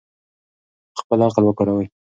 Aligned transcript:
خپل 0.99 1.19
عقل 1.27 1.43
وکاروئ. 1.47 1.85